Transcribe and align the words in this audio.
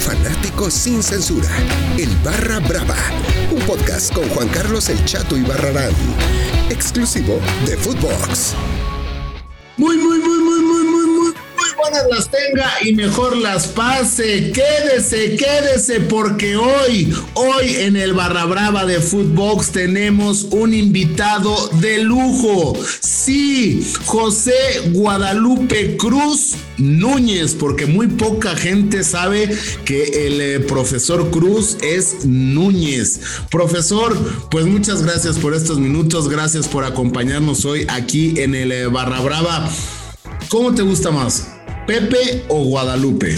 fanático 0.00 0.70
sin 0.70 1.02
censura. 1.02 1.48
El 1.98 2.08
Barra 2.24 2.58
Brava. 2.60 2.96
Un 3.50 3.60
podcast 3.60 4.12
con 4.12 4.28
Juan 4.30 4.48
Carlos 4.48 4.88
El 4.88 5.04
Chato 5.04 5.36
y 5.36 5.42
Barrarán. 5.42 5.92
Exclusivo 6.70 7.38
de 7.66 7.76
Footbox. 7.76 8.54
Muy, 9.76 9.96
muy, 9.96 10.18
muy, 10.18 10.38
muy, 10.38 10.60
muy 10.60 10.79
buenas 11.80 12.06
las 12.10 12.30
tenga 12.30 12.70
y 12.82 12.92
mejor 12.92 13.36
las 13.36 13.66
pase. 13.68 14.52
Quédese, 14.52 15.36
quédese, 15.36 16.00
porque 16.00 16.56
hoy, 16.56 17.12
hoy 17.34 17.76
en 17.76 17.96
el 17.96 18.12
Barra 18.12 18.44
Brava 18.44 18.84
de 18.84 19.00
Footbox 19.00 19.70
tenemos 19.70 20.44
un 20.50 20.74
invitado 20.74 21.68
de 21.80 21.98
lujo. 21.98 22.74
Sí, 23.00 23.86
José 24.04 24.54
Guadalupe 24.92 25.96
Cruz 25.96 26.54
Núñez, 26.78 27.54
porque 27.54 27.86
muy 27.86 28.08
poca 28.08 28.56
gente 28.56 29.04
sabe 29.04 29.50
que 29.84 30.26
el 30.26 30.40
eh, 30.40 30.60
profesor 30.60 31.30
Cruz 31.30 31.76
es 31.82 32.24
Núñez. 32.24 33.20
Profesor, 33.50 34.16
pues 34.50 34.66
muchas 34.66 35.02
gracias 35.02 35.38
por 35.38 35.54
estos 35.54 35.78
minutos, 35.78 36.28
gracias 36.28 36.68
por 36.68 36.84
acompañarnos 36.84 37.64
hoy 37.64 37.86
aquí 37.88 38.34
en 38.40 38.54
el 38.54 38.72
eh, 38.72 38.86
Barra 38.86 39.20
Brava. 39.20 39.70
¿Cómo 40.48 40.74
te 40.74 40.82
gusta 40.82 41.10
más, 41.10 41.46
Pepe 41.90 42.44
o 42.46 42.62
Guadalupe? 42.62 43.34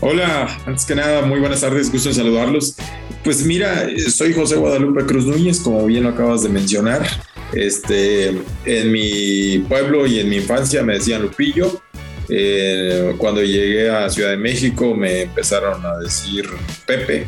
Hola, 0.00 0.54
antes 0.66 0.84
que 0.84 0.94
nada, 0.94 1.22
muy 1.22 1.40
buenas 1.40 1.62
tardes, 1.62 1.90
gusto 1.90 2.10
en 2.10 2.14
saludarlos. 2.14 2.76
Pues 3.24 3.46
mira, 3.46 3.88
soy 4.10 4.34
José 4.34 4.56
Guadalupe 4.56 5.06
Cruz 5.06 5.24
Núñez, 5.24 5.60
como 5.60 5.86
bien 5.86 6.02
lo 6.02 6.10
acabas 6.10 6.42
de 6.42 6.50
mencionar. 6.50 7.06
Este, 7.54 8.38
en 8.66 8.92
mi 8.92 9.60
pueblo 9.66 10.06
y 10.06 10.20
en 10.20 10.28
mi 10.28 10.36
infancia 10.36 10.82
me 10.82 10.92
decían 10.92 11.22
Lupillo, 11.22 11.80
eh, 12.28 13.14
cuando 13.16 13.42
llegué 13.42 13.88
a 13.88 14.10
Ciudad 14.10 14.28
de 14.28 14.36
México 14.36 14.94
me 14.94 15.22
empezaron 15.22 15.82
a 15.86 15.96
decir 15.96 16.44
Pepe 16.84 17.26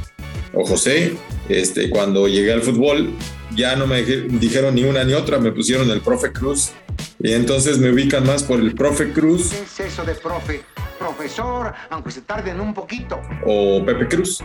o 0.52 0.66
José. 0.66 1.16
Este, 1.48 1.90
cuando 1.90 2.28
llegué 2.28 2.52
al 2.52 2.62
fútbol 2.62 3.12
ya 3.56 3.74
no 3.76 3.86
me 3.86 4.02
dijeron 4.02 4.74
ni 4.74 4.84
una 4.84 5.04
ni 5.04 5.14
otra, 5.14 5.38
me 5.38 5.50
pusieron 5.52 5.90
el 5.90 6.00
profe 6.00 6.32
Cruz. 6.32 6.70
Y 7.20 7.32
entonces 7.32 7.78
me 7.78 7.90
ubican 7.90 8.24
más 8.24 8.42
por 8.44 8.60
el 8.60 8.74
profe 8.74 9.12
Cruz. 9.12 9.50
¿Qué 9.50 9.84
es 9.84 9.92
eso 9.92 10.04
de 10.04 10.14
profe? 10.14 10.62
Profesor, 10.98 11.72
aunque 11.90 12.10
se 12.10 12.22
tarden 12.22 12.60
un 12.60 12.74
poquito. 12.74 13.20
O 13.44 13.84
Pepe 13.84 14.08
Cruz. 14.08 14.40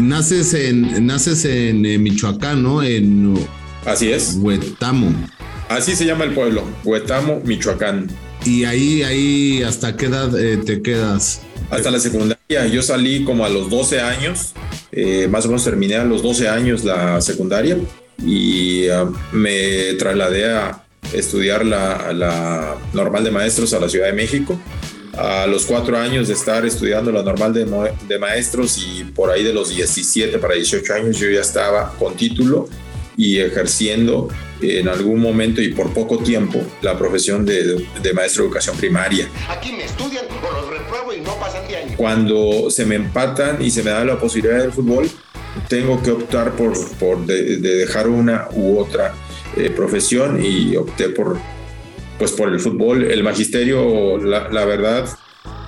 naces 0.00 0.54
en, 0.54 1.06
naces 1.06 1.44
en 1.44 1.84
eh, 1.84 1.98
Michoacán, 1.98 2.62
¿no? 2.62 2.82
En 2.82 3.36
Así 3.84 4.12
es. 4.12 4.36
Huetamo. 4.40 5.12
Así 5.68 5.96
se 5.96 6.06
llama 6.06 6.24
el 6.24 6.34
pueblo, 6.34 6.64
Huetamo, 6.84 7.40
Michoacán. 7.44 8.08
Y 8.44 8.64
ahí, 8.64 9.02
ahí, 9.02 9.62
¿hasta 9.62 9.96
qué 9.96 10.06
edad 10.06 10.38
eh, 10.38 10.56
te 10.56 10.82
quedas? 10.82 11.42
Hasta 11.70 11.90
la 11.90 11.98
secundaria. 11.98 12.66
Yo 12.66 12.82
salí 12.82 13.24
como 13.24 13.44
a 13.44 13.48
los 13.48 13.68
12 13.68 14.00
años, 14.00 14.54
eh, 15.00 15.28
más 15.28 15.44
o 15.44 15.48
menos 15.48 15.62
terminé 15.62 15.94
a 15.94 16.04
los 16.04 16.24
12 16.24 16.48
años 16.48 16.82
la 16.82 17.20
secundaria 17.20 17.78
y 18.20 18.88
ah, 18.88 19.08
me 19.30 19.94
trasladé 19.94 20.50
a 20.50 20.84
estudiar 21.12 21.64
la, 21.64 22.12
la, 22.12 22.76
normal 22.92 23.22
de 23.22 23.30
maestros 23.30 23.72
a 23.74 23.78
la 23.78 23.88
Ciudad 23.88 24.06
de 24.06 24.12
México. 24.12 24.60
A 25.16 25.46
los 25.46 25.66
cuatro 25.66 25.96
años 25.96 26.26
de 26.26 26.34
estar 26.34 26.66
estudiando 26.66 27.12
la 27.12 27.22
normal 27.22 27.54
de, 27.54 27.64
de 28.08 28.18
maestros 28.18 28.76
y 28.78 29.04
por 29.04 29.30
ahí 29.30 29.44
de 29.44 29.52
los 29.52 29.68
17 29.68 30.36
para 30.38 30.54
18 30.54 30.92
años 30.94 31.16
yo 31.16 31.30
ya 31.30 31.42
estaba 31.42 31.94
con 31.96 32.16
título 32.16 32.68
y 33.16 33.38
ejerciendo 33.38 34.28
en 34.60 34.88
algún 34.88 35.20
momento 35.20 35.60
y 35.60 35.68
por 35.68 35.92
poco 35.92 36.18
tiempo 36.18 36.60
la 36.82 36.98
profesión 36.98 37.44
de, 37.44 37.86
maestro 38.14 38.42
de 38.42 38.48
educación 38.48 38.76
primaria. 38.76 39.28
Aquí 39.48 39.72
me 39.72 39.84
estudian 39.84 40.24
o 40.26 40.52
los 40.52 40.70
repruebo 40.70 41.12
y 41.12 41.20
no 41.20 41.34
pasan 41.38 41.66
de 41.68 41.76
año. 41.76 41.94
Cuando 41.96 42.70
se 42.70 42.84
me 42.84 42.96
empatan 42.96 43.62
y 43.62 43.70
se 43.70 43.82
me 43.82 43.90
da 43.90 44.04
la 44.04 44.18
posibilidad 44.18 44.60
del 44.60 44.72
fútbol, 44.72 45.08
tengo 45.68 46.02
que 46.02 46.10
optar 46.10 46.52
por, 46.52 46.72
por 46.96 47.24
de, 47.26 47.56
dejar 47.58 48.08
una 48.08 48.48
u 48.52 48.78
otra 48.78 49.14
eh, 49.56 49.70
profesión 49.70 50.44
y 50.44 50.76
opté 50.76 51.08
por, 51.08 51.38
pues 52.18 52.32
por 52.32 52.48
el 52.48 52.60
fútbol. 52.60 53.04
El 53.04 53.22
magisterio, 53.22 54.18
la, 54.18 54.48
la 54.48 54.64
verdad, 54.64 55.08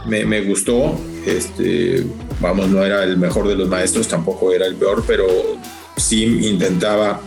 me, 0.07 0.25
me, 0.25 0.43
gustó. 0.43 0.99
Este, 1.27 2.05
vamos, 2.41 2.69
no 2.69 2.85
era 2.85 3.05
el 3.05 3.19
mejor 3.19 3.49
de 3.49 3.55
los 3.55 3.69
maestros, 3.69 4.09
tampoco 4.09 4.53
era 4.53 4.67
el 4.67 4.75
peor, 4.77 5.05
pero 5.07 5.27
sí 5.97 6.49
intentaba 6.49 7.21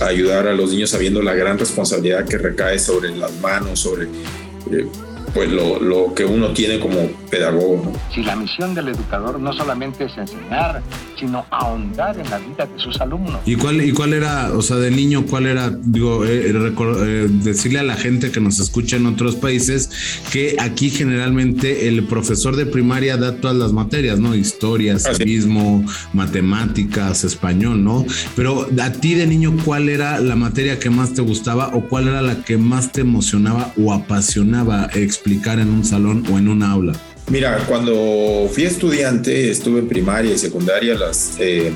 ayudar 0.00 0.48
a 0.48 0.52
los 0.52 0.70
niños 0.70 0.90
sabiendo 0.90 1.22
la 1.22 1.34
gran 1.34 1.58
responsabilidad 1.58 2.26
que 2.26 2.38
recae 2.38 2.78
sobre 2.78 3.14
las 3.16 3.32
manos, 3.40 3.80
sobre 3.80 4.04
eh, 4.04 4.86
pues 5.34 5.50
lo, 5.50 5.78
lo, 5.80 6.14
que 6.14 6.24
uno 6.24 6.48
tiene 6.48 6.80
como 6.80 6.96
pedagogo. 7.30 7.92
Si 8.14 8.22
la 8.22 8.36
misión 8.36 8.74
del 8.74 8.88
educador 8.88 9.38
no 9.38 9.52
solamente 9.52 10.04
es 10.04 10.16
enseñar, 10.16 10.82
sino 11.18 11.44
ahondar 11.50 12.18
en 12.18 12.28
la 12.30 12.38
vida 12.38 12.66
de 12.66 12.78
sus 12.78 13.00
alumnos. 13.00 13.40
¿Y 13.44 13.56
cuál, 13.56 13.82
y 13.82 13.92
cuál 13.92 14.12
era, 14.12 14.52
o 14.54 14.62
sea, 14.62 14.76
de 14.76 14.90
niño, 14.90 15.24
cuál 15.28 15.46
era, 15.46 15.70
digo, 15.70 16.24
eh, 16.24 16.50
eh, 16.50 17.28
decirle 17.30 17.78
a 17.78 17.82
la 17.82 17.96
gente 17.96 18.30
que 18.30 18.40
nos 18.40 18.58
escucha 18.58 18.96
en 18.96 19.06
otros 19.06 19.36
países 19.36 19.90
que 20.32 20.56
aquí 20.58 20.90
generalmente 20.90 21.88
el 21.88 22.04
profesor 22.04 22.56
de 22.56 22.66
primaria 22.66 23.16
da 23.16 23.36
todas 23.36 23.56
las 23.56 23.72
materias, 23.72 24.18
¿no? 24.18 24.34
Historia, 24.34 24.98
civismo, 24.98 25.84
matemáticas, 26.12 27.24
español, 27.24 27.84
¿no? 27.84 28.04
Pero 28.34 28.68
a 28.80 28.92
ti 28.92 29.14
de 29.14 29.26
niño, 29.26 29.56
¿cuál 29.64 29.88
era 29.88 30.20
la 30.20 30.36
materia 30.36 30.78
que 30.78 30.90
más 30.90 31.14
te 31.14 31.22
gustaba 31.22 31.70
o 31.74 31.82
cuál 31.88 32.08
era 32.08 32.22
la 32.22 32.42
que 32.42 32.56
más 32.56 32.92
te 32.92 33.02
emocionaba 33.02 33.72
o 33.76 33.92
apasionaba 33.92 34.88
explicar 35.20 35.58
en 35.58 35.68
un 35.68 35.84
salón 35.84 36.24
o 36.32 36.38
en 36.38 36.48
un 36.48 36.62
aula? 36.62 36.94
Mira, 37.28 37.58
cuando 37.68 38.48
fui 38.52 38.64
estudiante, 38.64 39.50
estuve 39.50 39.80
en 39.80 39.88
primaria 39.88 40.32
y 40.32 40.38
secundaria, 40.38 40.94
las, 40.94 41.36
eh, 41.38 41.72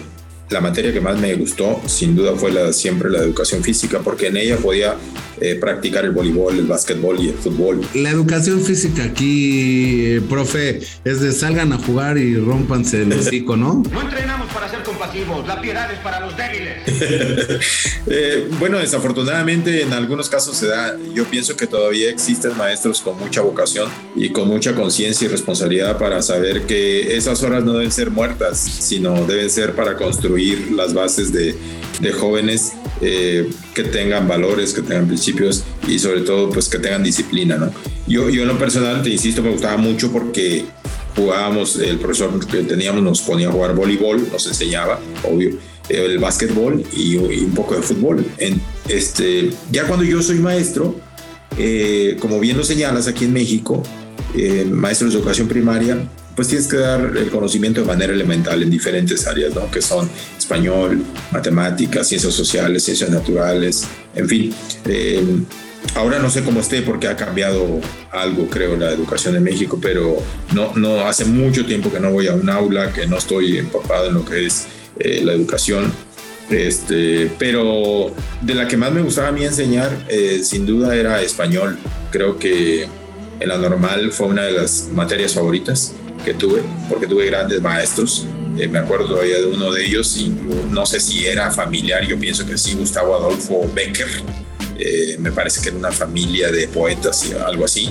la 0.48 0.60
materia 0.60 0.92
que 0.92 1.00
más 1.00 1.18
me 1.20 1.34
gustó, 1.34 1.80
sin 1.86 2.16
duda, 2.16 2.34
fue 2.34 2.50
la, 2.50 2.72
siempre 2.72 3.10
la 3.10 3.18
educación 3.18 3.62
física, 3.62 4.00
porque 4.00 4.28
en 4.28 4.38
ella 4.38 4.56
podía 4.56 4.96
eh, 5.44 5.56
practicar 5.56 6.06
el 6.06 6.12
voleibol, 6.12 6.58
el 6.58 6.64
básquetbol 6.64 7.20
y 7.20 7.28
el 7.28 7.34
fútbol. 7.34 7.86
La 7.92 8.08
educación 8.08 8.62
física 8.62 9.04
aquí, 9.04 10.06
eh, 10.06 10.22
profe, 10.26 10.80
es 11.04 11.20
de 11.20 11.32
salgan 11.32 11.70
a 11.74 11.76
jugar 11.76 12.16
y 12.16 12.34
rompanse 12.36 13.02
el 13.02 13.12
hocico, 13.12 13.54
¿no? 13.54 13.82
No 13.92 14.00
entrenamos 14.00 14.50
para 14.54 14.70
ser 14.70 14.82
compasivos, 14.82 15.46
la 15.46 15.60
piedad 15.60 15.92
es 15.92 15.98
para 15.98 16.20
los 16.20 16.34
débiles. 16.34 16.78
eh, 18.06 18.48
bueno, 18.58 18.78
desafortunadamente 18.78 19.82
en 19.82 19.92
algunos 19.92 20.30
casos 20.30 20.56
se 20.56 20.68
da, 20.68 20.96
yo 21.14 21.26
pienso 21.26 21.54
que 21.58 21.66
todavía 21.66 22.08
existen 22.08 22.56
maestros 22.56 23.02
con 23.02 23.18
mucha 23.18 23.42
vocación 23.42 23.90
y 24.16 24.30
con 24.30 24.48
mucha 24.48 24.74
conciencia 24.74 25.26
y 25.26 25.28
responsabilidad 25.28 25.98
para 25.98 26.22
saber 26.22 26.62
que 26.62 27.18
esas 27.18 27.42
horas 27.42 27.62
no 27.64 27.74
deben 27.74 27.92
ser 27.92 28.10
muertas, 28.10 28.58
sino 28.58 29.26
deben 29.26 29.50
ser 29.50 29.74
para 29.74 29.96
construir 29.98 30.72
las 30.72 30.94
bases 30.94 31.34
de, 31.34 31.54
de 32.00 32.12
jóvenes 32.12 32.72
eh, 33.00 33.50
que 33.74 33.84
tengan 33.84 34.28
valores, 34.28 34.72
que 34.72 34.82
tengan 34.82 35.06
principios 35.06 35.64
y 35.88 35.98
sobre 35.98 36.20
todo 36.22 36.50
pues 36.50 36.68
que 36.68 36.78
tengan 36.78 37.02
disciplina, 37.02 37.56
¿no? 37.56 37.72
Yo, 38.06 38.28
yo 38.28 38.42
en 38.42 38.48
lo 38.48 38.58
personal, 38.58 39.02
te 39.02 39.10
insisto, 39.10 39.42
me 39.42 39.50
gustaba 39.50 39.76
mucho 39.76 40.12
porque 40.12 40.64
jugábamos, 41.16 41.76
el 41.76 41.98
profesor 41.98 42.46
que 42.46 42.62
teníamos 42.62 43.02
nos 43.02 43.20
ponía 43.20 43.48
a 43.48 43.52
jugar 43.52 43.74
voleibol, 43.74 44.28
nos 44.30 44.46
enseñaba, 44.46 45.00
obvio, 45.22 45.50
el 45.88 46.18
básquetbol 46.18 46.82
y, 46.92 47.16
un 47.16 47.54
poco 47.54 47.76
de 47.76 47.82
fútbol. 47.82 48.24
En, 48.38 48.60
este, 48.88 49.50
ya 49.70 49.86
cuando 49.86 50.04
yo 50.04 50.22
soy 50.22 50.38
maestro, 50.38 50.96
eh, 51.58 52.16
como 52.20 52.40
bien 52.40 52.56
lo 52.56 52.64
señalas 52.64 53.06
aquí 53.06 53.26
en 53.26 53.32
México, 53.32 53.82
eh, 54.34 54.66
maestros 54.68 55.12
de 55.12 55.18
educación 55.18 55.48
primaria, 55.48 56.08
pues 56.34 56.48
tienes 56.48 56.66
que 56.66 56.78
dar 56.78 57.00
el 57.16 57.30
conocimiento 57.30 57.80
de 57.80 57.86
manera 57.86 58.12
elemental 58.12 58.62
en 58.62 58.70
diferentes 58.70 59.26
áreas, 59.26 59.54
¿no? 59.54 59.70
Que 59.70 59.80
son 59.80 60.08
español, 60.36 61.02
matemáticas, 61.30 62.08
ciencias 62.08 62.34
sociales, 62.34 62.82
ciencias 62.82 63.10
naturales, 63.10 63.86
en 64.14 64.28
fin. 64.28 64.54
Eh, 64.86 65.22
ahora 65.94 66.18
no 66.18 66.30
sé 66.30 66.42
cómo 66.42 66.60
esté 66.60 66.82
porque 66.82 67.06
ha 67.06 67.16
cambiado 67.16 67.80
algo, 68.10 68.48
creo, 68.48 68.76
la 68.76 68.90
educación 68.90 69.36
en 69.36 69.44
México, 69.44 69.78
pero 69.80 70.16
no, 70.52 70.72
no 70.74 71.06
hace 71.06 71.24
mucho 71.24 71.64
tiempo 71.66 71.92
que 71.92 72.00
no 72.00 72.10
voy 72.10 72.26
a 72.26 72.34
un 72.34 72.50
aula, 72.50 72.92
que 72.92 73.06
no 73.06 73.18
estoy 73.18 73.58
empapado 73.58 74.08
en 74.08 74.14
lo 74.14 74.24
que 74.24 74.46
es 74.46 74.66
eh, 74.98 75.22
la 75.24 75.32
educación. 75.32 75.92
Este, 76.50 77.32
pero 77.38 78.12
de 78.42 78.54
la 78.54 78.68
que 78.68 78.76
más 78.76 78.92
me 78.92 79.00
gustaba 79.00 79.28
a 79.28 79.32
mí 79.32 79.44
enseñar, 79.44 79.90
eh, 80.08 80.40
sin 80.42 80.66
duda, 80.66 80.94
era 80.96 81.22
español. 81.22 81.78
Creo 82.10 82.38
que 82.38 82.88
en 83.40 83.48
la 83.48 83.56
normal 83.56 84.12
fue 84.12 84.26
una 84.26 84.42
de 84.42 84.52
las 84.52 84.88
materias 84.92 85.34
favoritas 85.34 85.94
que 86.24 86.34
tuve, 86.34 86.62
porque 86.88 87.06
tuve 87.06 87.26
grandes 87.26 87.60
maestros. 87.60 88.26
Eh, 88.58 88.68
me 88.68 88.78
acuerdo 88.78 89.06
todavía 89.06 89.38
de 89.38 89.46
uno 89.46 89.72
de 89.72 89.84
ellos, 89.84 90.16
y 90.16 90.28
no 90.70 90.86
sé 90.86 91.00
si 91.00 91.26
era 91.26 91.50
familiar, 91.50 92.06
yo 92.06 92.18
pienso 92.18 92.46
que 92.46 92.56
sí, 92.56 92.74
Gustavo 92.74 93.14
Adolfo 93.14 93.68
Becker. 93.74 94.08
Eh, 94.78 95.16
me 95.18 95.30
parece 95.30 95.60
que 95.60 95.68
era 95.68 95.78
una 95.78 95.92
familia 95.92 96.50
de 96.50 96.68
poetas 96.68 97.30
algo 97.46 97.64
así. 97.64 97.90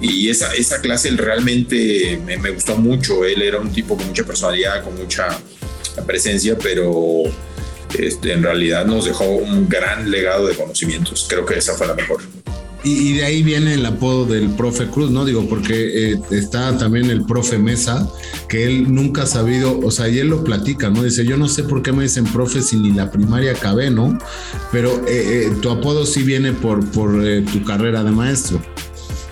Y 0.00 0.30
esa, 0.30 0.52
esa 0.54 0.80
clase 0.80 1.10
realmente 1.10 2.20
me, 2.24 2.36
me 2.38 2.50
gustó 2.50 2.76
mucho. 2.76 3.24
Él 3.24 3.42
era 3.42 3.58
un 3.58 3.70
tipo 3.70 3.96
con 3.96 4.06
mucha 4.06 4.24
personalidad, 4.24 4.82
con 4.82 4.96
mucha 4.96 5.28
presencia, 6.06 6.56
pero 6.56 7.24
este, 7.98 8.32
en 8.32 8.42
realidad 8.42 8.86
nos 8.86 9.04
dejó 9.04 9.24
un 9.24 9.68
gran 9.68 10.10
legado 10.10 10.46
de 10.46 10.54
conocimientos. 10.54 11.26
Creo 11.28 11.44
que 11.44 11.58
esa 11.58 11.74
fue 11.74 11.86
la 11.86 11.94
mejor. 11.94 12.20
Y, 12.82 13.14
de 13.14 13.24
ahí 13.24 13.42
viene 13.42 13.74
el 13.74 13.84
apodo 13.84 14.24
del 14.24 14.50
profe 14.50 14.86
Cruz, 14.86 15.10
¿no? 15.10 15.24
Digo, 15.24 15.46
porque 15.48 16.12
eh, 16.12 16.20
está 16.30 16.78
también 16.78 17.10
el 17.10 17.24
profe 17.24 17.58
Mesa, 17.58 18.10
que 18.48 18.64
él 18.64 18.94
nunca 18.94 19.22
ha 19.22 19.26
sabido, 19.26 19.78
o 19.80 19.90
sea, 19.90 20.08
y 20.08 20.18
él 20.18 20.28
lo 20.28 20.42
platica, 20.44 20.88
¿no? 20.88 21.02
Dice, 21.02 21.26
yo 21.26 21.36
no 21.36 21.48
sé 21.48 21.64
por 21.64 21.82
qué 21.82 21.92
me 21.92 22.04
dicen 22.04 22.24
profe 22.24 22.62
si 22.62 22.76
ni 22.76 22.92
la 22.92 23.10
primaria 23.10 23.52
acabé, 23.52 23.90
¿no? 23.90 24.18
Pero 24.72 24.90
eh, 25.06 25.48
eh, 25.48 25.52
tu 25.60 25.70
apodo 25.70 26.06
sí 26.06 26.22
viene 26.22 26.52
por, 26.52 26.84
por 26.90 27.12
tu 27.52 27.64
carrera 27.64 28.02
de 28.02 28.10
maestro. 28.12 28.62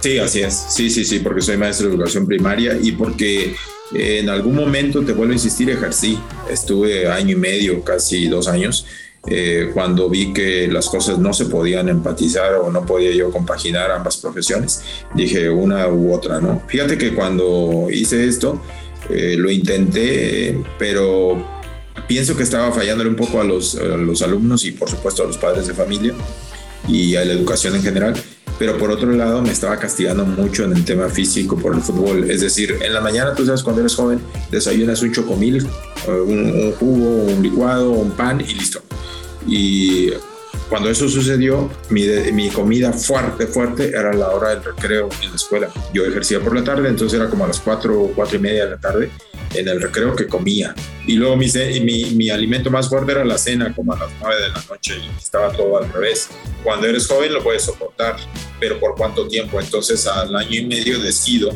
Sí, 0.01 0.19
así 0.19 0.41
es. 0.41 0.67
Sí, 0.69 0.91
sí, 0.91 1.05
sí, 1.05 1.21
porque 1.21 1.41
soy 1.41 1.57
maestro 1.57 1.89
de 1.89 1.95
educación 1.95 2.27
primaria 2.27 2.79
y 2.81 2.93
porque 2.93 3.55
en 3.95 4.29
algún 4.29 4.55
momento, 4.55 5.03
te 5.03 5.13
vuelvo 5.13 5.33
a 5.33 5.37
insistir, 5.37 5.71
ejercí. 5.71 6.19
Estuve 6.51 7.09
año 7.09 7.33
y 7.33 7.41
medio, 7.41 7.83
casi 7.83 8.29
dos 8.29 8.49
años, 8.49 8.87
eh, 9.27 9.71
cuando 9.75 10.09
vi 10.09 10.33
que 10.33 10.69
las 10.69 10.89
cosas 10.89 11.19
no 11.19 11.33
se 11.33 11.47
podían 11.47 11.89
empatizar 11.89 12.55
o 12.55 12.71
no 12.71 12.87
podía 12.87 13.13
yo 13.13 13.31
compaginar 13.31 13.91
ambas 13.91 14.17
profesiones, 14.19 14.83
dije 15.15 15.51
una 15.51 15.89
u 15.89 16.13
otra, 16.13 16.41
¿no? 16.41 16.63
Fíjate 16.67 16.97
que 16.97 17.15
cuando 17.15 17.89
hice 17.91 18.27
esto, 18.27 18.61
eh, 19.11 19.37
lo 19.37 19.51
intenté, 19.51 20.63
pero 20.79 21.37
pienso 22.07 22.37
que 22.37 22.43
estaba 22.43 22.73
fallándole 22.73 23.11
un 23.11 23.17
poco 23.17 23.41
a 23.41 23.45
los, 23.45 23.75
a 23.77 23.97
los 23.97 24.23
alumnos 24.23 24.65
y 24.65 24.73
por 24.73 24.89
supuesto 24.89 25.25
a 25.25 25.27
los 25.27 25.37
padres 25.37 25.67
de 25.67 25.75
familia 25.75 26.15
y 26.87 27.17
a 27.17 27.25
la 27.25 27.33
educación 27.33 27.75
en 27.75 27.83
general 27.83 28.15
pero 28.59 28.77
por 28.77 28.91
otro 28.91 29.13
lado 29.13 29.41
me 29.41 29.53
estaba 29.53 29.79
castigando 29.79 30.27
mucho 30.27 30.65
en 30.65 30.73
el 30.73 30.85
tema 30.85 31.09
físico 31.09 31.57
por 31.57 31.75
el 31.75 31.81
fútbol. 31.81 32.29
Es 32.29 32.41
decir, 32.41 32.77
en 32.83 32.93
la 32.93 33.01
mañana, 33.01 33.35
tú 33.35 33.47
sabes, 33.47 33.63
cuando 33.63 33.81
eres 33.81 33.95
joven, 33.95 34.21
desayunas 34.51 35.01
un 35.03 35.13
chocomil, 35.13 35.59
eh, 36.07 36.11
un, 36.11 36.51
un 36.51 36.73
jugo, 36.73 37.33
un 37.33 37.43
licuado, 37.43 37.93
un 37.93 38.11
pan 38.11 38.41
y 38.41 38.55
listo. 38.55 38.83
Y 39.47 40.11
cuando 40.69 40.91
eso 40.91 41.09
sucedió, 41.09 41.71
mi, 41.89 42.07
mi, 42.33 42.51
comida 42.51 42.93
fuerte, 42.93 43.47
fuerte 43.47 43.89
era 43.89 44.13
la 44.13 44.31
hora 44.31 44.51
del 44.51 44.65
recreo 44.65 45.09
en 45.23 45.31
la 45.31 45.37
escuela. 45.37 45.71
Yo 45.95 46.05
ejercía 46.05 46.41
por 46.41 46.55
la 46.55 46.63
tarde, 46.63 46.89
entonces 46.89 47.19
era 47.19 47.31
como 47.31 47.45
a 47.45 47.49
las 47.49 47.61
4 47.61 48.03
o 48.03 48.13
4 48.15 48.37
y 48.37 48.41
media 48.41 48.65
de 48.65 48.71
la 48.73 48.77
tarde 48.79 49.11
en 49.55 49.69
el 49.69 49.81
recreo 49.81 50.15
que 50.15 50.27
comía. 50.27 50.75
Y 51.07 51.15
luego 51.15 51.37
mi, 51.37 51.47
mi, 51.83 52.05
mi, 52.11 52.31
alimento 52.31 52.71
más 52.71 52.89
fuerte 52.89 53.13
era 53.13 53.25
la 53.25 53.39
cena, 53.39 53.75
como 53.75 53.95
a 53.95 53.99
las 53.99 54.11
9 54.21 54.43
de 54.43 54.49
la 54.49 54.63
noche, 54.69 54.95
y 54.99 55.19
estaba 55.19 55.53
todo 55.53 55.79
al 55.79 55.91
revés. 55.91 56.29
Cuando 56.63 56.87
eres 56.87 57.07
joven 57.07 57.33
lo 57.33 57.43
puedes 57.43 57.63
soportar, 57.63 58.17
pero 58.61 58.79
¿por 58.79 58.95
cuánto 58.95 59.27
tiempo? 59.27 59.61
Entonces 59.61 60.07
al 60.07 60.35
año 60.37 60.55
y 60.55 60.67
medio 60.67 60.99
decido 60.99 61.51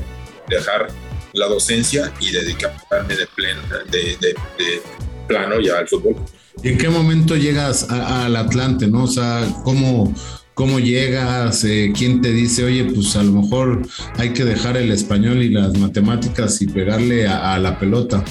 dejar 0.49 0.89
la 1.35 1.49
docencia 1.49 2.13
y 2.21 2.31
dedicarme 2.31 3.15
de, 3.15 3.27
pleno, 3.27 3.61
de, 3.91 4.17
de, 4.17 4.35
de 4.59 4.83
plano 5.29 5.61
ya 5.61 5.79
al 5.79 5.89
fútbol. 5.89 6.17
¿Y 6.63 6.69
en 6.69 6.79
qué 6.79 6.89
momento 6.89 7.37
llegas 7.37 7.89
al 7.91 8.37
Atlante, 8.37 8.87
no? 8.87 9.05
O 9.05 9.09
sea, 9.09 9.47
¿cómo, 9.65 10.15
cómo 10.55 10.79
llegas? 10.79 11.65
Eh, 11.65 11.93
¿Quién 11.97 12.21
te 12.21 12.31
dice, 12.33 12.65
oye, 12.65 12.85
pues 12.85 13.17
a 13.17 13.23
lo 13.23 13.33
mejor 13.33 13.83
hay 14.17 14.33
que 14.33 14.45
dejar 14.45 14.77
el 14.77 14.93
español 14.93 15.43
y 15.43 15.49
las 15.49 15.77
matemáticas 15.79 16.61
y 16.61 16.67
pegarle 16.67 17.27
a, 17.27 17.59
la 17.59 17.79
pelota? 17.79 18.25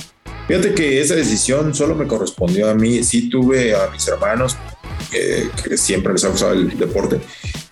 Fíjate 0.47 0.73
que 0.73 1.01
esa 1.01 1.15
decisión 1.15 1.73
solo 1.73 1.95
me 1.95 2.07
correspondió 2.07 2.69
a 2.69 2.75
mí. 2.75 3.03
Sí 3.03 3.29
tuve 3.29 3.73
a 3.73 3.89
mis 3.91 4.07
hermanos 4.07 4.55
que 5.09 5.77
siempre 5.77 6.13
les 6.13 6.23
ha 6.23 6.29
gustado 6.29 6.53
el 6.53 6.77
deporte, 6.77 7.19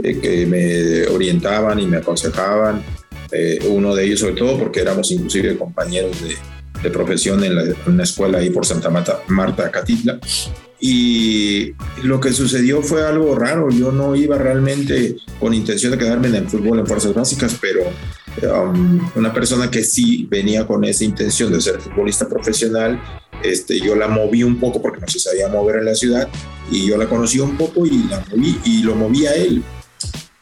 eh, 0.04 0.20
que 0.20 0.46
me 0.46 1.08
orientaban 1.14 1.80
y 1.80 1.86
me 1.86 1.98
aconsejaban. 1.98 2.84
Eh, 3.32 3.60
uno 3.70 3.94
de 3.94 4.06
ellos 4.06 4.22
sobre 4.22 4.34
todo 4.34 4.58
porque 4.58 4.80
éramos 4.80 5.12
inclusive 5.12 5.56
compañeros 5.56 6.20
de, 6.24 6.36
de 6.84 6.90
profesión 6.90 7.44
en, 7.44 7.56
la, 7.56 7.64
una 7.88 8.04
escuela 8.04 8.40
ahí 8.40 8.50
por 8.50 8.66
Santa 8.66 8.90
Marta, 8.90 9.22
Marta 9.28 9.70
Catitla. 9.72 10.20
Y 10.82 11.74
lo 12.04 12.22
que 12.22 12.32
sucedió 12.32 12.82
fue 12.82 13.06
algo 13.06 13.36
raro. 13.36 13.70
Yo 13.70 13.92
no 13.92 14.16
iba 14.16 14.38
realmente 14.38 15.18
con 15.40 15.54
intención 15.54 15.92
de 15.92 15.98
quedarme 15.98 16.30
en 16.30 16.36
el 16.36 16.50
fútbol 16.50 16.80
en 16.80 16.88
fuerzas 16.88 17.14
básicas, 17.14 17.58
pero 17.60 17.82
um, 18.64 19.00
una 19.16 19.34
persona 19.34 19.70
que 19.70 19.84
sí 19.84 20.26
venía 20.30 20.66
con 20.66 20.86
esa 20.86 21.04
intención 21.04 21.52
de 21.52 21.60
ser 21.60 21.82
futbolista 21.82 22.30
profesional, 22.30 23.02
este, 23.44 23.80
yo 23.80 23.96
la 23.96 24.08
moví 24.08 24.44
un 24.44 24.58
poco 24.58 24.82
porque 24.82 25.02
no 25.02 25.08
se 25.08 25.20
sabía 25.20 25.50
mover 25.50 25.78
en 25.78 25.86
la 25.86 25.96
ciudad 25.96 26.30
y 26.72 26.88
yo 26.88 26.98
la 26.98 27.08
conocí 27.08 27.40
un 27.40 27.58
poco 27.58 27.86
y 27.86 28.04
la 28.10 28.24
moví 28.32 28.58
y 28.64 28.84
lo 28.84 28.96
moví 28.96 29.26
a 29.26 29.34
él. 29.34 29.62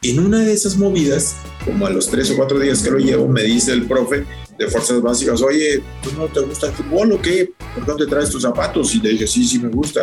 En 0.02 0.20
una 0.20 0.38
de 0.38 0.52
esas 0.52 0.76
movidas, 0.76 1.34
como 1.64 1.84
a 1.84 1.90
los 1.90 2.08
tres 2.08 2.30
o 2.30 2.36
cuatro 2.36 2.60
días 2.60 2.82
que 2.82 2.90
lo 2.90 2.98
llevo, 2.98 3.26
me 3.26 3.42
dice 3.42 3.72
el 3.72 3.86
profe, 3.86 4.24
de 4.58 4.66
fuerzas 4.66 5.00
básicas, 5.00 5.40
oye, 5.40 5.82
¿tú 6.02 6.10
no 6.16 6.26
te 6.26 6.40
gusta 6.40 6.66
el 6.66 6.72
fútbol 6.72 7.12
o 7.12 7.22
qué? 7.22 7.50
¿Por 7.74 7.84
qué 7.84 7.90
no 7.92 7.96
te 7.96 8.06
traes 8.06 8.30
tus 8.30 8.42
zapatos? 8.42 8.94
Y 8.94 9.00
le 9.00 9.10
dije, 9.10 9.26
sí, 9.26 9.46
sí 9.46 9.58
me 9.58 9.68
gusta. 9.68 10.00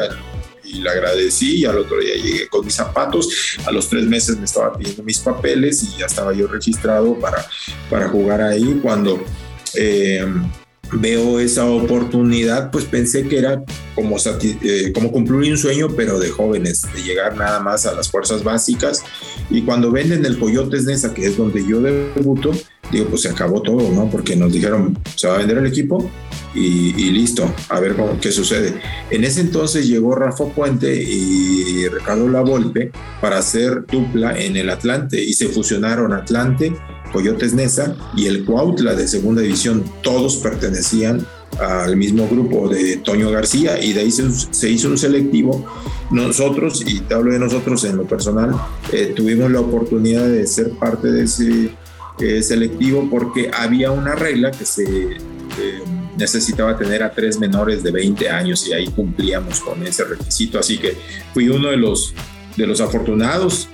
Y 0.63 0.81
le 0.81 0.89
agradecí 0.89 1.57
y 1.57 1.65
al 1.65 1.77
otro 1.77 1.99
día 1.99 2.15
llegué 2.15 2.47
con 2.47 2.65
mis 2.65 2.73
zapatos. 2.73 3.57
A 3.65 3.71
los 3.71 3.89
tres 3.89 4.05
meses 4.05 4.37
me 4.37 4.45
estaba 4.45 4.75
pidiendo 4.77 5.03
mis 5.03 5.19
papeles 5.19 5.83
y 5.83 5.99
ya 5.99 6.05
estaba 6.05 6.33
yo 6.33 6.47
registrado 6.47 7.19
para, 7.19 7.45
para 7.89 8.07
jugar 8.07 8.41
ahí. 8.41 8.79
Cuando 8.81 9.21
eh, 9.75 10.25
veo 10.93 11.39
esa 11.39 11.65
oportunidad, 11.65 12.71
pues 12.71 12.85
pensé 12.85 13.27
que 13.27 13.37
era 13.37 13.63
como, 13.93 14.17
eh, 14.17 14.91
como 14.93 15.11
cumplir 15.11 15.51
un 15.51 15.57
sueño, 15.57 15.89
pero 15.95 16.19
de 16.19 16.29
jóvenes, 16.29 16.83
de 16.93 17.03
llegar 17.03 17.35
nada 17.35 17.59
más 17.59 17.85
a 17.85 17.93
las 17.93 18.09
fuerzas 18.09 18.43
básicas. 18.43 19.03
Y 19.49 19.61
cuando 19.63 19.91
venden 19.91 20.25
el 20.25 20.39
Coyotes 20.39 20.85
Nesa, 20.85 21.13
que 21.13 21.25
es 21.25 21.37
donde 21.37 21.65
yo 21.67 21.81
debuto, 21.81 22.51
digo, 22.91 23.07
pues 23.07 23.23
se 23.23 23.29
acabó 23.29 23.61
todo, 23.61 23.91
¿no? 23.91 24.09
Porque 24.09 24.35
nos 24.35 24.51
dijeron, 24.51 24.97
se 25.15 25.27
va 25.27 25.35
a 25.35 25.37
vender 25.39 25.57
el 25.57 25.65
equipo 25.67 26.09
y, 26.53 26.93
listo, 27.11 27.53
a 27.69 27.79
ver 27.79 27.95
cómo, 27.95 28.17
qué 28.19 28.31
sucede. 28.31 28.73
En 29.09 29.23
ese 29.23 29.41
entonces 29.41 29.87
llegó 29.87 30.15
Rafa 30.15 30.45
Puente 30.45 30.95
y 30.95 31.87
Ricardo 31.89 32.29
Lavolpe 32.29 32.91
para 33.19 33.39
hacer 33.39 33.85
dupla 33.85 34.39
en 34.39 34.55
el 34.55 34.69
Atlante 34.69 35.21
y 35.21 35.33
se 35.33 35.49
fusionaron 35.49 36.13
Atlante, 36.13 36.73
Coyotes 37.11 37.53
Nesa 37.53 37.95
y 38.15 38.27
el 38.27 38.45
Cuautla 38.45 38.95
de 38.95 39.07
segunda 39.07 39.41
división. 39.41 39.83
Todos 40.01 40.37
pertenecían 40.37 41.25
al 41.59 41.95
mismo 41.95 42.27
grupo 42.27 42.67
de 42.67 42.97
Toño 42.97 43.31
García 43.31 43.81
y 43.81 43.93
de 43.93 44.01
ahí 44.01 44.11
se, 44.11 44.69
hizo 44.69 44.89
un 44.89 44.97
selectivo. 44.97 45.65
Nosotros, 46.11 46.83
y 46.85 46.99
te 47.01 47.15
hablo 47.15 47.31
de 47.33 47.39
nosotros 47.39 47.83
en 47.83 47.97
lo 47.97 48.05
personal, 48.05 48.55
eh, 48.91 49.13
tuvimos 49.15 49.51
la 49.51 49.59
oportunidad 49.59 50.27
de 50.27 50.45
ser 50.47 50.71
parte 50.71 51.11
de 51.11 51.23
ese 51.23 51.71
eh, 52.19 52.41
selectivo 52.41 53.07
porque 53.09 53.51
había 53.53 53.91
una 53.91 54.15
regla 54.15 54.51
que 54.51 54.65
se 54.65 54.83
eh, 54.83 55.19
necesitaba 56.17 56.77
tener 56.77 57.03
a 57.03 57.11
tres 57.11 57.39
menores 57.39 57.83
de 57.83 57.91
20 57.91 58.29
años 58.29 58.67
y 58.67 58.73
ahí 58.73 58.87
cumplíamos 58.87 59.59
con 59.59 59.85
ese 59.85 60.03
requisito. 60.05 60.59
Así 60.59 60.77
que 60.77 60.97
fui 61.33 61.49
uno 61.49 61.69
de 61.69 61.77
los, 61.77 62.13
de 62.55 62.67
los 62.67 62.81
afortunados. 62.81 63.69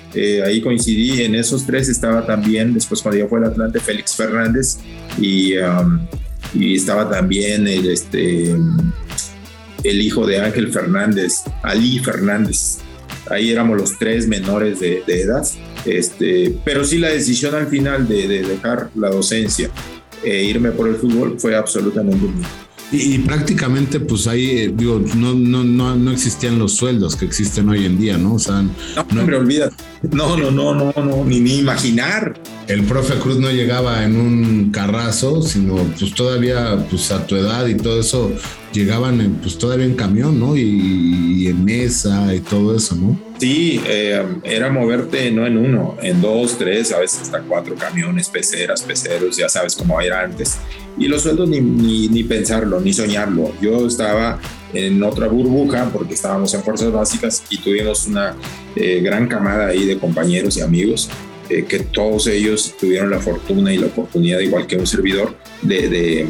ahí 0.45 0.61
coincidí, 0.61 1.23
en 1.23 1.35
esos 1.35 1.65
tres 1.65 1.89
estaba 1.89 2.25
también, 2.25 2.73
después 2.73 3.01
cuando 3.01 3.19
yo 3.19 3.27
fue 3.27 3.39
al 3.39 3.45
Atlante, 3.45 3.79
Félix 3.79 4.15
Fernández 4.15 4.77
y... 5.19 5.57
Um, 5.57 6.07
y 6.53 6.75
estaba 6.75 7.09
también 7.09 7.67
el, 7.67 7.89
este, 7.89 8.51
el 9.83 10.01
hijo 10.01 10.25
de 10.25 10.41
Ángel 10.41 10.71
Fernández, 10.71 11.43
Ali 11.63 11.99
Fernández. 11.99 12.79
Ahí 13.29 13.51
éramos 13.51 13.79
los 13.79 13.97
tres 13.97 14.27
menores 14.27 14.79
de, 14.79 15.03
edad, 15.07 15.47
este, 15.85 16.55
pero 16.63 16.83
sí 16.83 16.97
la 16.97 17.09
decisión 17.09 17.55
al 17.55 17.67
final 17.67 18.07
de, 18.07 18.27
dejar 18.27 18.89
la 18.95 19.09
docencia 19.09 19.69
e 20.23 20.43
irme 20.43 20.71
por 20.71 20.87
el 20.87 20.95
fútbol 20.95 21.39
fue 21.39 21.55
absolutamente 21.55 22.25
mío. 22.27 22.47
Y, 22.93 23.19
prácticamente, 23.19 24.01
pues 24.01 24.27
ahí, 24.27 24.49
eh, 24.49 24.73
digo, 24.75 25.01
no, 25.15 25.33
no, 25.33 25.63
no, 25.63 25.95
no 25.95 26.11
existían 26.11 26.59
los 26.59 26.75
sueldos 26.75 27.15
que 27.15 27.23
existen 27.23 27.69
hoy 27.69 27.85
en 27.85 27.97
día, 27.97 28.17
¿no? 28.17 28.33
O 28.33 28.39
sea, 28.39 28.61
no, 28.61 28.71
no 29.13 29.21
hombre, 29.21 29.37
olvídate. 29.37 29.75
No, 30.11 30.35
no, 30.35 30.51
no, 30.51 30.75
no, 30.75 30.91
no, 30.97 31.23
ni, 31.23 31.39
ni 31.39 31.59
imaginar. 31.59 32.33
El 32.67 32.83
profe 32.83 33.13
Cruz 33.15 33.37
no 33.37 33.49
llegaba 33.49 34.03
en 34.03 34.17
un 34.17 34.71
carrazo, 34.71 35.41
sino 35.41 35.77
pues 35.97 36.13
todavía, 36.13 36.85
pues 36.89 37.11
a 37.11 37.25
tu 37.25 37.37
edad 37.37 37.65
y 37.67 37.75
todo 37.75 37.97
eso, 37.97 38.33
llegaban 38.71 39.21
en, 39.21 39.35
pues 39.35 39.57
todavía 39.57 39.85
en 39.85 39.95
camión, 39.95 40.39
¿no? 40.39 40.55
Y, 40.55 41.47
en 41.47 41.65
mesa 41.65 42.33
y 42.33 42.39
todo 42.39 42.75
eso, 42.75 42.95
¿no? 42.95 43.19
Sí, 43.39 43.81
eh, 43.87 44.23
era 44.43 44.69
moverte 44.69 45.31
no 45.31 45.47
en 45.47 45.57
uno, 45.57 45.97
en 46.01 46.21
dos, 46.21 46.57
tres, 46.57 46.91
a 46.91 46.99
veces 46.99 47.21
hasta 47.23 47.41
cuatro 47.41 47.75
camiones, 47.75 48.29
peceras, 48.29 48.83
peceros, 48.83 49.37
ya 49.37 49.49
sabes 49.49 49.75
cómo 49.75 49.99
era 49.99 50.21
antes. 50.21 50.57
Y 50.97 51.07
los 51.07 51.23
sueldos 51.23 51.49
ni, 51.49 51.59
ni, 51.59 52.07
ni 52.09 52.23
pensarlo, 52.23 52.79
ni 52.79 52.93
soñarlo. 52.93 53.51
Yo 53.59 53.87
estaba 53.87 54.39
en 54.73 55.01
otra 55.03 55.27
burbuja 55.27 55.89
porque 55.91 56.13
estábamos 56.13 56.53
en 56.53 56.63
fuerzas 56.63 56.91
básicas 56.91 57.43
y 57.49 57.57
tuvimos 57.57 58.07
una 58.07 58.35
eh, 58.75 59.01
gran 59.01 59.27
camada 59.27 59.67
ahí 59.67 59.85
de 59.85 59.97
compañeros 59.97 60.57
y 60.57 60.61
amigos 60.61 61.09
eh, 61.49 61.65
que 61.67 61.79
todos 61.79 62.27
ellos 62.27 62.75
tuvieron 62.79 63.09
la 63.09 63.19
fortuna 63.19 63.73
y 63.73 63.77
la 63.77 63.87
oportunidad, 63.87 64.39
igual 64.39 64.67
que 64.67 64.77
un 64.77 64.87
servidor, 64.87 65.35
de, 65.61 65.89
de 65.89 66.27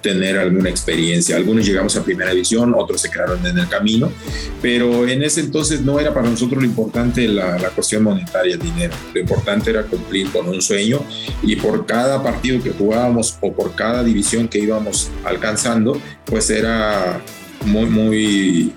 tener 0.00 0.38
alguna 0.38 0.70
experiencia. 0.70 1.36
Algunos 1.36 1.66
llegamos 1.66 1.96
a 1.96 2.04
primera 2.04 2.32
división, 2.32 2.74
otros 2.76 3.00
se 3.00 3.10
quedaron 3.10 3.44
en 3.46 3.58
el 3.58 3.68
camino, 3.68 4.10
pero 4.62 5.06
en 5.06 5.22
ese 5.22 5.40
entonces 5.40 5.80
no 5.82 5.98
era 6.00 6.12
para 6.12 6.28
nosotros 6.28 6.62
lo 6.62 6.68
importante 6.68 7.26
la, 7.28 7.58
la, 7.58 7.70
cuestión 7.70 8.02
monetaria, 8.02 8.54
el 8.54 8.60
dinero. 8.60 8.94
Lo 9.12 9.20
importante 9.20 9.70
era 9.70 9.82
cumplir 9.84 10.30
con 10.30 10.48
un 10.48 10.60
sueño 10.62 11.00
y 11.42 11.56
por 11.56 11.86
cada 11.86 12.22
partido 12.22 12.62
que 12.62 12.70
jugábamos 12.70 13.36
o 13.40 13.52
por 13.52 13.74
cada 13.74 14.02
división 14.02 14.48
que 14.48 14.58
íbamos 14.58 15.10
alcanzando, 15.24 16.00
pues 16.24 16.50
era 16.50 17.20
muy, 17.64 17.86
muy... 17.86 18.72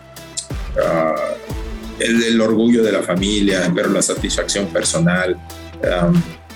Uh, 0.75 1.39
el, 1.99 2.23
el, 2.23 2.39
orgullo 2.39 2.81
de 2.81 2.93
la 2.93 3.03
familia, 3.03 3.67
ver 3.73 3.89
la 3.89 4.01
satisfacción 4.01 4.67
personal, 4.67 5.37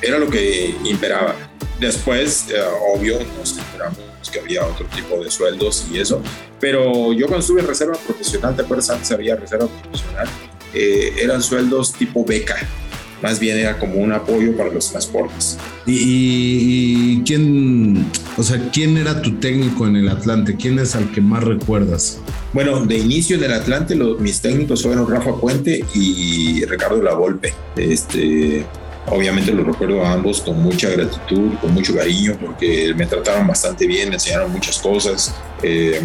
era 0.01 0.17
lo 0.17 0.29
que 0.29 0.75
imperaba. 0.83 1.35
Después, 1.79 2.47
eh, 2.49 2.61
obvio, 2.93 3.19
nos 3.37 3.57
enteramos 3.57 3.99
que 4.31 4.39
había 4.39 4.65
otro 4.65 4.85
tipo 4.87 5.23
de 5.23 5.29
sueldos 5.29 5.85
y 5.91 5.99
eso, 5.99 6.21
pero 6.59 7.13
yo 7.13 7.27
cuando 7.27 7.41
estuve 7.41 7.61
en 7.61 7.67
reserva 7.67 7.93
profesional, 7.93 8.55
¿te 8.55 8.63
acuerdas? 8.63 8.89
Antes 8.89 9.11
había 9.11 9.35
reserva 9.35 9.67
profesional, 9.67 10.27
eh, 10.73 11.13
eran 11.21 11.41
sueldos 11.43 11.93
tipo 11.93 12.25
beca, 12.25 12.55
más 13.21 13.39
bien 13.39 13.57
era 13.57 13.77
como 13.77 13.95
un 13.95 14.11
apoyo 14.11 14.55
para 14.57 14.71
los 14.71 14.89
transportes. 14.89 15.57
¿Y, 15.85 17.21
quién, 17.23 18.05
o 18.37 18.43
sea, 18.43 18.69
quién 18.71 18.97
era 18.97 19.21
tu 19.21 19.35
técnico 19.35 19.87
en 19.87 19.97
el 19.97 20.09
Atlante? 20.09 20.55
¿Quién 20.55 20.79
es 20.79 20.95
al 20.95 21.11
que 21.11 21.21
más 21.21 21.43
recuerdas? 21.43 22.19
Bueno, 22.53 22.85
de 22.85 22.97
inicio 22.97 23.37
en 23.37 23.43
el 23.43 23.53
Atlante, 23.53 23.95
los, 23.95 24.19
mis 24.19 24.41
técnicos 24.41 24.83
fueron 24.83 25.09
Rafa 25.09 25.35
Puente 25.35 25.85
y 25.93 26.65
Ricardo 26.65 27.01
Lavolpe. 27.01 27.53
Este, 27.75 28.65
obviamente 29.07 29.51
los 29.51 29.65
recuerdo 29.65 30.03
a 30.03 30.13
ambos 30.13 30.41
con 30.41 30.61
mucha 30.61 30.89
gratitud, 30.89 31.53
con 31.61 31.73
mucho 31.73 31.95
cariño, 31.95 32.37
porque 32.39 32.93
me 32.95 33.05
trataron 33.05 33.47
bastante 33.47 33.85
bien, 33.87 34.09
me 34.09 34.15
enseñaron 34.15 34.51
muchas 34.51 34.79
cosas. 34.79 35.35
Eh, 35.61 36.01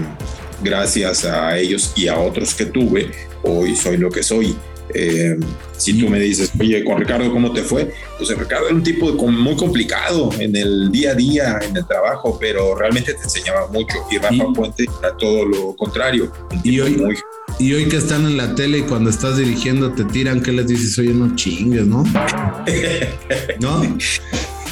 gracias 0.62 1.24
a 1.24 1.56
ellos 1.56 1.92
y 1.96 2.08
a 2.08 2.18
otros 2.18 2.54
que 2.54 2.66
tuve, 2.66 3.10
hoy 3.42 3.76
soy 3.76 3.96
lo 3.96 4.10
que 4.10 4.22
soy. 4.22 4.56
Eh, 4.94 5.38
si 5.76 5.98
tú 5.98 6.08
me 6.08 6.18
dices, 6.18 6.50
oye, 6.58 6.82
con 6.82 6.98
Ricardo, 6.98 7.30
¿cómo 7.30 7.52
te 7.52 7.62
fue? 7.62 7.92
Pues 8.16 8.36
Ricardo 8.36 8.66
era 8.66 8.74
un 8.74 8.82
tipo 8.82 9.12
muy 9.28 9.54
complicado 9.54 10.30
en 10.38 10.56
el 10.56 10.90
día 10.90 11.12
a 11.12 11.14
día, 11.14 11.58
en 11.62 11.76
el 11.76 11.86
trabajo, 11.86 12.38
pero 12.40 12.74
realmente 12.74 13.14
te 13.14 13.22
enseñaba 13.22 13.68
mucho. 13.68 13.94
Y 14.10 14.18
Rafa 14.18 14.46
Puente 14.54 14.86
era 15.00 15.16
todo 15.16 15.44
lo 15.44 15.76
contrario. 15.76 16.32
Y 16.64 16.80
hoy, 16.80 16.96
y 17.58 17.74
hoy 17.74 17.88
que 17.88 17.96
están 17.96 18.24
en 18.24 18.36
la 18.36 18.54
tele 18.54 18.78
y 18.78 18.82
cuando 18.82 19.10
estás 19.10 19.36
dirigiendo 19.36 19.92
te 19.92 20.04
tiran, 20.04 20.40
¿qué 20.42 20.52
les 20.52 20.66
dices? 20.66 20.98
Oye, 20.98 21.12
no 21.12 21.34
chingues, 21.34 21.86
¿no? 21.86 22.04
¿No? 23.60 23.82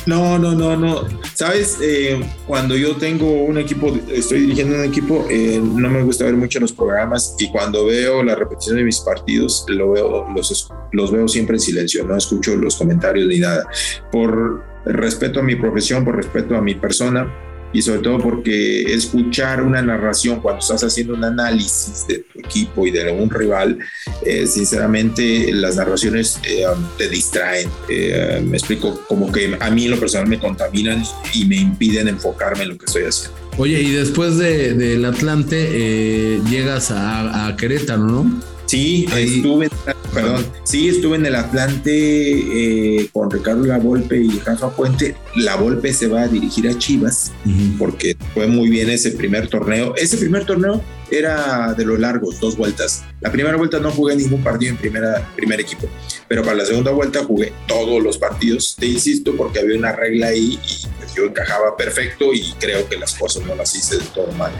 No, 0.07 0.39
no, 0.39 0.55
no, 0.55 0.77
no. 0.77 1.03
Sabes, 1.35 1.79
eh, 1.83 2.21
cuando 2.47 2.77
yo 2.77 2.95
tengo 2.95 3.43
un 3.43 3.59
equipo, 3.59 3.93
estoy 4.13 4.43
dirigiendo 4.43 4.77
un 4.77 4.85
equipo, 4.85 5.27
eh, 5.29 5.61
no 5.61 5.91
me 5.91 6.03
gusta 6.05 6.25
ver 6.25 6.35
mucho 6.35 6.61
los 6.61 6.73
programas 6.73 7.35
y 7.41 7.51
cuando 7.51 7.87
veo 7.87 8.23
la 8.23 8.37
repetición 8.37 8.77
de 8.77 8.85
mis 8.85 9.01
partidos, 9.01 9.65
lo 9.69 9.91
veo, 9.91 10.29
los, 10.33 10.71
los 10.93 11.11
veo 11.11 11.27
siempre 11.27 11.57
en 11.57 11.61
silencio, 11.61 12.05
no 12.05 12.17
escucho 12.17 12.55
los 12.55 12.77
comentarios 12.77 13.27
ni 13.27 13.41
nada. 13.41 13.67
Por 14.13 14.63
respeto 14.85 15.41
a 15.41 15.43
mi 15.43 15.57
profesión, 15.57 16.05
por 16.05 16.15
respeto 16.15 16.57
a 16.57 16.61
mi 16.61 16.77
persona, 16.77 17.29
y 17.77 17.83
sobre 17.83 17.99
todo 17.99 18.19
porque 18.19 18.85
escuchar 18.95 19.63
una 19.63 19.83
narración 19.83 20.41
cuando 20.41 20.61
estás 20.61 20.83
haciendo 20.83 21.13
un 21.13 21.23
análisis 21.25 22.07
de 22.09 22.21
tu 22.21 22.39
equipo 22.39 22.87
y 22.87 22.91
de 22.91 23.13
un 23.13 23.29
rival, 23.29 23.79
eh, 24.25 24.47
sinceramente 24.47 25.53
las 25.53 25.77
narraciones 25.77 26.41
eh, 26.49 26.65
te 26.97 27.07
distraen. 27.11 27.69
Eh, 27.91 28.43
me 28.43 28.57
explico, 28.57 28.99
como 29.07 29.31
que 29.31 29.59
a 29.61 29.71
mí 29.71 29.85
en 29.85 29.91
lo 29.91 30.01
personal 30.01 30.27
me 30.27 30.39
contaminan 30.39 31.05
y 31.35 31.45
me 31.45 31.57
impiden 31.57 32.09
enfocarme 32.09 32.63
en 32.63 32.71
lo 32.71 32.79
que 32.79 32.87
estoy 32.87 33.03
haciendo. 33.03 33.39
Oye, 33.59 33.83
y 33.83 33.91
después 33.91 34.39
del 34.39 34.79
de, 34.79 35.07
Atlante 35.07 36.41
llegas 36.49 36.91
a, 36.91 37.47
a 37.47 37.57
Querétaro, 37.59 38.05
¿no? 38.05 38.56
Sí, 38.67 39.07
estuve, 39.17 39.71
perdón, 40.13 40.45
sí, 40.65 40.89
estuve 40.89 41.17
en 41.17 41.27
el 41.27 41.37
Atlante 41.37 41.91
eh, 41.93 43.09
con 43.13 43.31
Ricardo 43.31 43.65
La 43.65 43.79
Volpe 43.79 44.19
y 44.19 44.41
Rafa 44.41 44.71
Puente. 44.71 45.15
La 45.37 45.55
Volpe 45.55 45.93
se 45.93 46.09
va 46.09 46.23
a 46.23 46.29
dirigir 46.29 46.69
a 46.69 46.77
Chivas 46.77 47.33
porque 47.79 48.17
fue 48.35 48.49
muy 48.49 48.69
bien 48.69 48.91
ese 48.91 49.13
primer 49.13 49.49
torneo. 49.49 49.95
Ese 49.95 50.17
primer 50.17 50.45
torneo 50.45 50.83
era 51.13 51.75
de 51.75 51.85
los 51.85 52.01
largos, 52.01 52.41
dos 52.41 52.57
vueltas. 52.57 53.05
La 53.21 53.31
primera 53.31 53.57
vuelta 53.57 53.79
no 53.79 53.93
jugué 53.93 54.17
ningún 54.17 54.43
partido 54.43 54.73
en 54.73 54.79
primera, 54.79 55.31
primer 55.37 55.61
equipo, 55.61 55.89
pero 56.27 56.43
para 56.43 56.57
la 56.57 56.65
segunda 56.65 56.91
vuelta 56.91 57.23
jugué 57.23 57.53
todos 57.69 58.03
los 58.03 58.19
partidos, 58.19 58.75
te 58.77 58.87
insisto, 58.87 59.37
porque 59.37 59.61
había 59.61 59.79
una 59.79 59.93
regla 59.93 60.29
ahí 60.29 60.55
y 60.55 60.87
pues, 60.99 61.15
yo 61.15 61.25
encajaba 61.25 61.77
perfecto 61.77 62.33
y 62.33 62.53
creo 62.59 62.89
que 62.89 62.97
las 62.97 63.15
cosas 63.15 63.45
no 63.47 63.55
las 63.55 63.75
hice 63.77 63.99
de 63.99 64.05
todo 64.07 64.33
mal. 64.33 64.51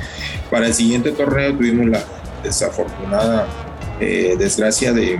Para 0.49 0.69
el 0.69 0.75
siguiente 0.75 1.11
torneo 1.11 1.57
tuvimos 1.57 1.87
la 1.87 2.05
desafortunada 2.45 3.66
eh, 4.01 4.37
desgracia 4.39 4.93
de, 4.93 5.19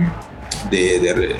de, 0.71 1.35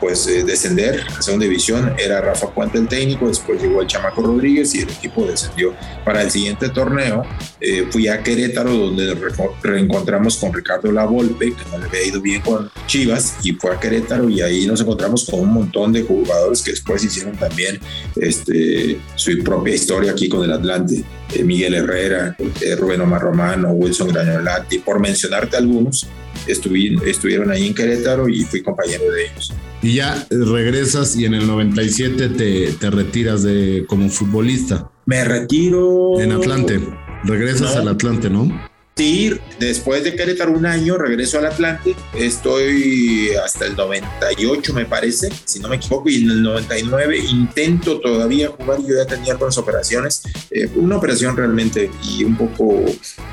pues 0.00 0.26
descender 0.46 1.04
a 1.16 1.22
segunda 1.22 1.44
división 1.44 1.94
era 1.98 2.20
Rafa 2.20 2.50
Puente 2.50 2.78
el 2.78 2.88
técnico, 2.88 3.28
después 3.28 3.60
llegó 3.60 3.82
el 3.82 3.86
Chamaco 3.86 4.22
Rodríguez 4.22 4.74
y 4.74 4.80
el 4.80 4.90
equipo 4.90 5.24
descendió. 5.26 5.74
Para 6.04 6.22
el 6.22 6.30
siguiente 6.30 6.68
torneo 6.68 7.22
eh, 7.60 7.86
fui 7.90 8.08
a 8.08 8.22
Querétaro 8.22 8.72
donde 8.72 9.14
reencontramos 9.62 10.36
con 10.36 10.52
Ricardo 10.52 10.90
Lavolpe, 10.90 11.54
que 11.54 11.70
no 11.70 11.78
le 11.78 11.86
había 11.86 12.06
ido 12.06 12.20
bien 12.20 12.40
con 12.40 12.70
Chivas, 12.86 13.36
y 13.42 13.52
fue 13.52 13.74
a 13.74 13.80
Querétaro 13.80 14.28
y 14.28 14.40
ahí 14.40 14.66
nos 14.66 14.80
encontramos 14.80 15.26
con 15.26 15.40
un 15.40 15.52
montón 15.52 15.92
de 15.92 16.02
jugadores 16.02 16.62
que 16.62 16.72
después 16.72 17.04
hicieron 17.04 17.36
también 17.36 17.78
este, 18.16 18.98
su 19.14 19.38
propia 19.44 19.74
historia 19.74 20.12
aquí 20.12 20.28
con 20.28 20.44
el 20.44 20.52
Atlante. 20.52 21.04
Eh, 21.32 21.44
Miguel 21.44 21.74
Herrera, 21.74 22.36
eh, 22.60 22.74
Rubén 22.74 23.00
Omar 23.00 23.20
Romano, 23.20 23.70
Wilson 23.70 24.08
Grañolati, 24.08 24.78
por 24.78 24.98
mencionarte 24.98 25.56
algunos, 25.56 26.08
estuvieron 26.46 27.50
ahí 27.50 27.66
en 27.66 27.74
Querétaro 27.74 28.28
y 28.28 28.44
fui 28.44 28.62
compañero 28.62 29.10
de 29.10 29.24
ellos. 29.26 29.52
Y 29.82 29.94
ya 29.94 30.26
regresas 30.30 31.16
y 31.16 31.24
en 31.24 31.34
el 31.34 31.46
97 31.46 32.28
te, 32.30 32.72
te 32.72 32.90
retiras 32.90 33.42
de 33.42 33.84
como 33.88 34.08
futbolista. 34.10 34.90
Me 35.06 35.24
retiro. 35.24 36.20
En 36.20 36.32
Atlante. 36.32 36.80
Regresas 37.24 37.76
al 37.76 37.88
Atlante, 37.88 38.30
¿no? 38.30 38.70
Sí, 39.00 39.34
después 39.58 40.04
de 40.04 40.14
Querétaro 40.14 40.52
un 40.52 40.66
año 40.66 40.98
regreso 40.98 41.38
al 41.38 41.46
Atlante. 41.46 41.96
Estoy 42.14 43.30
hasta 43.42 43.64
el 43.64 43.74
98, 43.74 44.74
me 44.74 44.84
parece, 44.84 45.30
si 45.46 45.58
no 45.58 45.68
me 45.68 45.76
equivoco, 45.76 46.10
y 46.10 46.16
en 46.22 46.30
el 46.30 46.42
99 46.42 47.16
intento 47.16 47.98
todavía 48.00 48.48
jugar. 48.48 48.80
Yo 48.80 48.96
ya 48.96 49.06
tenía 49.06 49.32
algunas 49.32 49.56
operaciones, 49.56 50.22
eh, 50.50 50.68
una 50.74 50.98
operación 50.98 51.34
realmente 51.34 51.90
y 52.04 52.24
un 52.24 52.36
poco 52.36 52.84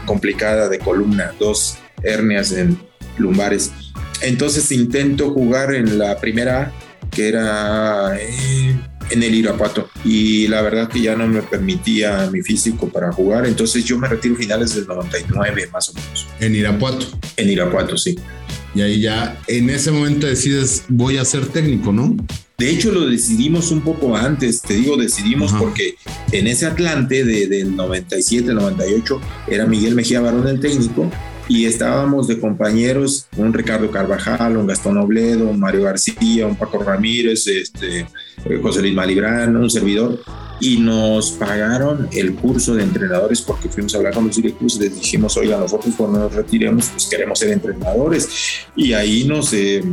complicada 0.05 0.69
de 0.69 0.79
columna, 0.79 1.33
dos 1.37 1.77
hernias 2.01 2.53
en 2.53 2.79
lumbares. 3.17 3.71
Entonces 4.21 4.71
intento 4.71 5.31
jugar 5.31 5.73
en 5.73 5.97
la 5.97 6.17
primera, 6.19 6.71
que 7.11 7.27
era 7.27 8.17
eh, 8.19 8.75
en 9.09 9.23
el 9.23 9.35
Irapuato. 9.35 9.89
Y 10.03 10.47
la 10.47 10.61
verdad 10.61 10.89
que 10.89 11.01
ya 11.01 11.15
no 11.15 11.27
me 11.27 11.41
permitía 11.41 12.29
mi 12.31 12.41
físico 12.41 12.89
para 12.89 13.11
jugar. 13.11 13.45
Entonces 13.45 13.85
yo 13.85 13.97
me 13.97 14.07
retiro 14.07 14.35
finales 14.35 14.75
del 14.75 14.87
99 14.87 15.69
más 15.71 15.89
o 15.89 15.93
menos. 15.93 16.27
En 16.39 16.55
Irapuato. 16.55 17.05
En 17.35 17.49
Irapuato, 17.49 17.97
sí. 17.97 18.17
Y 18.73 18.81
ahí 18.81 19.01
ya, 19.01 19.39
en 19.47 19.69
ese 19.69 19.91
momento 19.91 20.27
decides, 20.27 20.83
voy 20.87 21.17
a 21.17 21.25
ser 21.25 21.47
técnico, 21.47 21.91
¿no? 21.91 22.15
De 22.57 22.69
hecho, 22.69 22.91
lo 22.91 23.07
decidimos 23.07 23.71
un 23.71 23.81
poco 23.81 24.15
antes, 24.15 24.61
te 24.61 24.73
digo, 24.73 24.97
decidimos 24.97 25.53
porque 25.53 25.95
en 26.31 26.47
ese 26.47 26.65
Atlante 26.65 27.23
de, 27.23 27.45
del 27.47 27.75
97, 27.75 28.51
98, 28.51 29.21
era 29.47 29.67
Miguel 29.67 29.93
Mejía 29.93 30.21
Barón 30.21 30.47
el 30.47 30.59
técnico 30.59 31.11
y 31.49 31.65
estábamos 31.65 32.27
de 32.27 32.39
compañeros, 32.39 33.27
un 33.37 33.53
Ricardo 33.53 33.89
Carvajal, 33.89 34.57
un 34.57 34.67
Gastón 34.67 34.97
Obledo, 34.97 35.49
un 35.49 35.59
Mario 35.59 35.83
García, 35.83 36.45
un 36.45 36.55
Paco 36.55 36.79
Ramírez, 36.83 37.47
este, 37.47 38.01
eh, 38.01 38.59
José 38.61 38.81
Luis 38.81 38.93
Malibrán, 38.93 39.55
un 39.55 39.69
servidor, 39.69 40.19
y 40.59 40.77
nos 40.77 41.31
pagaron 41.31 42.09
el 42.11 42.35
curso 42.35 42.75
de 42.75 42.83
entrenadores 42.83 43.41
porque 43.41 43.69
fuimos 43.69 43.93
a 43.93 43.97
hablar 43.97 44.13
con 44.13 44.27
los 44.27 44.35
directivos 44.35 44.75
y 44.75 44.79
les 44.79 44.95
dijimos, 44.95 45.37
oiga, 45.37 45.57
nosotros 45.57 45.93
cuando 45.95 46.19
nos 46.19 46.33
retiremos, 46.33 46.89
pues 46.89 47.05
queremos 47.05 47.39
ser 47.39 47.51
entrenadores. 47.51 48.27
Y 48.75 48.93
ahí 48.93 49.25
nos... 49.25 49.53
Eh, 49.53 49.83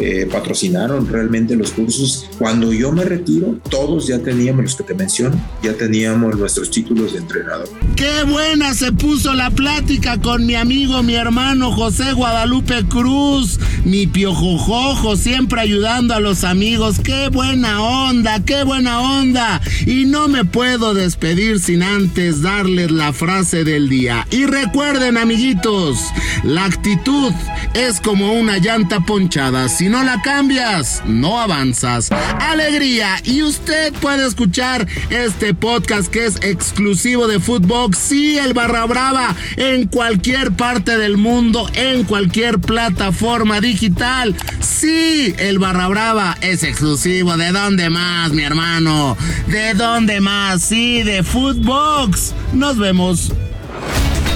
eh, 0.00 0.28
patrocinaron 0.30 1.08
realmente 1.08 1.56
los 1.56 1.72
cursos. 1.72 2.28
Cuando 2.38 2.72
yo 2.72 2.92
me 2.92 3.04
retiro, 3.04 3.58
todos 3.68 4.06
ya 4.06 4.18
teníamos 4.18 4.62
los 4.62 4.76
que 4.76 4.84
te 4.84 4.94
menciono, 4.94 5.40
ya 5.62 5.74
teníamos 5.74 6.36
nuestros 6.36 6.70
títulos 6.70 7.12
de 7.12 7.18
entrenador. 7.18 7.68
Qué 7.96 8.24
buena 8.24 8.74
se 8.74 8.92
puso 8.92 9.34
la 9.34 9.50
plática 9.50 10.20
con 10.20 10.46
mi 10.46 10.54
amigo, 10.54 11.02
mi 11.02 11.14
hermano 11.14 11.72
José 11.72 12.12
Guadalupe 12.12 12.84
Cruz, 12.88 13.58
mi 13.84 14.06
piojojojo, 14.06 15.16
siempre 15.16 15.60
ayudando 15.60 16.14
a 16.14 16.20
los 16.20 16.44
amigos. 16.44 17.00
Qué 17.02 17.28
buena 17.28 17.82
onda, 17.82 18.44
qué 18.44 18.62
buena 18.64 19.00
onda. 19.00 19.60
Y 19.86 20.04
no 20.04 20.28
me 20.28 20.44
puedo 20.44 20.94
despedir 20.94 21.60
sin 21.60 21.82
antes 21.82 22.42
darles 22.42 22.90
la 22.90 23.12
frase 23.12 23.64
del 23.64 23.88
día. 23.88 24.26
Y 24.30 24.46
recuerden, 24.46 25.16
amiguitos, 25.16 25.98
la 26.44 26.64
actitud 26.64 27.32
es 27.74 28.00
como 28.00 28.32
una 28.32 28.58
llanta 28.58 29.00
ponchada. 29.00 29.68
Si 29.88 29.92
no 29.92 30.04
la 30.04 30.20
cambias, 30.20 31.02
no 31.06 31.40
avanzas. 31.40 32.10
Alegría. 32.40 33.22
Y 33.24 33.40
usted 33.42 33.90
puede 33.94 34.26
escuchar 34.26 34.86
este 35.08 35.54
podcast 35.54 36.08
que 36.08 36.26
es 36.26 36.36
exclusivo 36.42 37.26
de 37.26 37.40
Footbox. 37.40 37.96
Sí, 37.96 38.36
el 38.36 38.52
Barra 38.52 38.84
Brava. 38.84 39.34
En 39.56 39.86
cualquier 39.86 40.52
parte 40.52 40.98
del 40.98 41.16
mundo, 41.16 41.70
en 41.72 42.04
cualquier 42.04 42.58
plataforma 42.58 43.62
digital. 43.62 44.36
Sí, 44.60 45.34
el 45.38 45.58
Barra 45.58 45.88
Brava 45.88 46.36
es 46.42 46.64
exclusivo. 46.64 47.38
¿De 47.38 47.50
dónde 47.50 47.88
más, 47.88 48.32
mi 48.32 48.42
hermano? 48.42 49.16
¿De 49.46 49.72
dónde 49.72 50.20
más? 50.20 50.64
Sí, 50.64 51.02
de 51.02 51.22
Footbox. 51.22 52.34
Nos 52.52 52.76
vemos. 52.76 53.32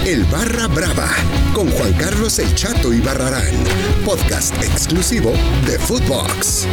El 0.05 0.25
Barra 0.25 0.67
Brava 0.67 1.09
con 1.55 1.71
Juan 1.71 1.93
Carlos 1.93 2.41
El 2.41 2.53
Chato 2.57 2.93
y 2.93 3.01
Barrarán, 3.01 3.55
podcast 4.05 4.53
exclusivo 4.61 5.33
de 5.65 5.79
Footbox. 5.79 6.67